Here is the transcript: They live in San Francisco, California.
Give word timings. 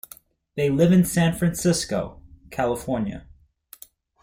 They 0.55 0.71
live 0.71 0.91
in 0.91 1.05
San 1.05 1.35
Francisco, 1.37 2.23
California. 2.49 3.27